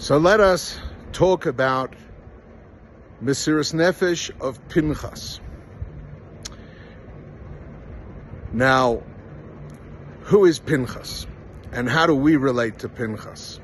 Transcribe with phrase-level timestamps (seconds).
[0.00, 0.78] So let us
[1.12, 1.92] talk about
[3.20, 5.40] Mesiris Nefesh of Pinchas.
[8.52, 9.02] Now,
[10.20, 11.26] who is Pinchas?
[11.72, 13.58] And how do we relate to Pinchas?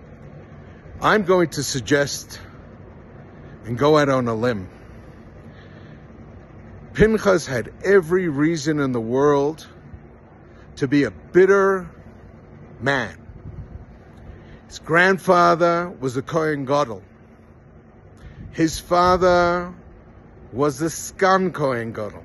[1.01, 2.41] I'm going to suggest
[3.65, 4.69] and go out on a limb.
[6.95, 9.69] Pinchas had every reason in the world
[10.77, 11.89] to be a bitter
[12.81, 13.24] man.
[14.75, 17.01] His grandfather was a Kohen Gadol.
[18.51, 19.73] His father
[20.53, 22.25] was a Sgan Kohen Gadol.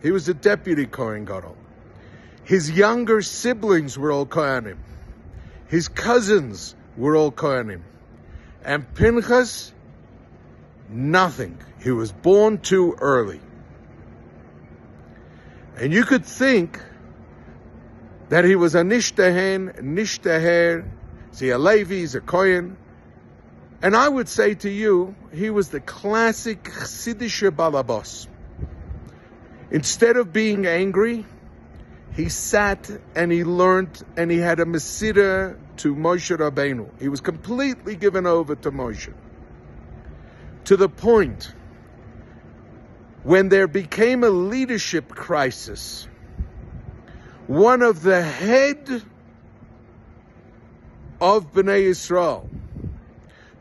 [0.00, 1.58] He was a deputy Kohen Gadol.
[2.42, 4.78] His younger siblings were all Kohanim.
[5.66, 7.82] His cousins were all Kohanim.
[8.64, 9.74] And Pinchas,
[10.88, 11.58] nothing.
[11.82, 13.40] He was born too early.
[15.76, 16.80] And you could think
[18.30, 20.88] that he was a nishtehen, nishtaher,
[21.32, 22.76] see a Levi, he's a Kohen.
[23.80, 28.26] And I would say to you, he was the classic Chassidish balabos.
[29.70, 31.24] Instead of being angry,
[32.14, 36.88] he sat and he learned and he had a mesida to Moshe Rabbeinu.
[37.00, 39.12] He was completely given over to Moshe.
[40.64, 41.52] To the point
[43.22, 46.08] when there became a leadership crisis,
[47.46, 49.02] one of the head
[51.20, 52.48] of Bnei Israel,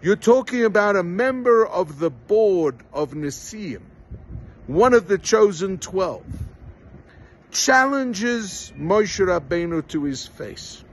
[0.01, 3.81] you're talking about a member of the board of Nesiim,
[4.67, 6.25] one of the chosen twelve,
[7.51, 10.83] challenges Moshe Rabbeinu to his face.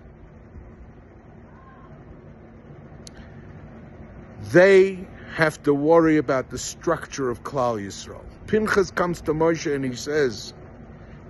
[4.53, 8.23] They have to worry about the structure of Klal Yisrael.
[8.47, 10.55] Pinchas comes to Moshe and he says,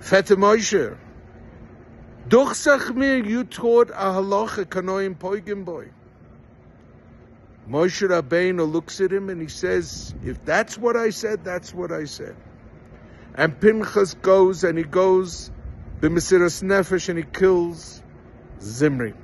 [0.00, 0.96] Fete Moshe,
[2.28, 5.88] doch sag mir, you taught a halacha kanoim poigim boy.
[7.68, 11.92] Moshe Rabbeinu looks at him and he says, if that's what I said, that's what
[11.92, 12.36] I said.
[13.34, 15.50] And Pinchas goes and he goes
[16.00, 18.02] the Mesiras Nefesh and he kills
[18.60, 19.14] Zimri.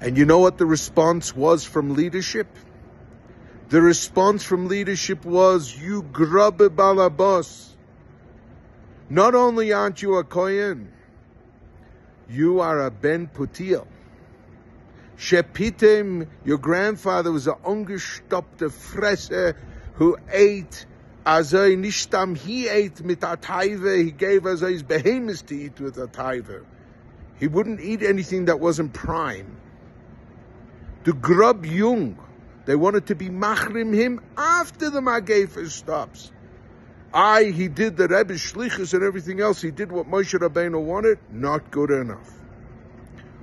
[0.00, 2.46] And you know what the response was from leadership?
[3.68, 7.70] The response from leadership was, you grubbe balabos.
[9.08, 10.92] Not only aren't you a Kohen,
[12.32, 13.86] you are a Ben Putiel.
[15.18, 19.54] Shepitem, your grandfather was an ungestopte Fresse
[19.94, 20.86] who ate
[21.24, 26.64] Azay Nishtam, he ate mit Ataive, he gave his behemoths to eat with Ataive.
[27.38, 29.56] He wouldn't eat anything that wasn't prime.
[31.04, 32.18] The grub young,
[32.64, 36.32] they wanted to be machrim him after the Magefa stops.
[37.14, 39.60] I, he did the Rebbe Shlichus and everything else.
[39.60, 41.18] He did what Moshe Rabbeinu wanted.
[41.30, 42.30] Not good enough.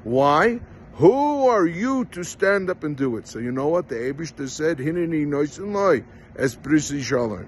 [0.03, 0.59] Why?
[0.95, 3.27] Who are you to stand up and do it?
[3.27, 4.79] So you know what the Abishter said?
[4.79, 6.03] Hineni noisenloi
[6.35, 7.47] as brisi shalom.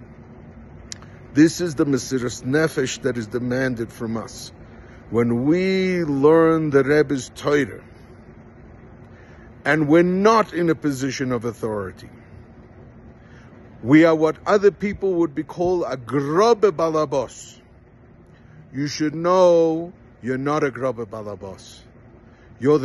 [1.33, 4.51] This is the Mesiras Nefesh that is demanded from us.
[5.09, 7.83] When we learn the Rebbe's Torah,
[9.65, 12.09] and we're not in a position of authority,
[13.83, 17.57] we are what other people would be called a grobe balabos.
[18.73, 21.79] You should know you're not a grobe balabos.
[22.59, 22.79] You're the